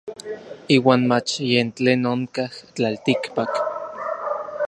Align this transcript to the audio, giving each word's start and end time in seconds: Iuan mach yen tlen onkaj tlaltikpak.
Iuan 0.75 1.01
mach 1.09 1.31
yen 1.49 1.69
tlen 1.77 2.01
onkaj 2.13 2.51
tlaltikpak. 2.75 3.53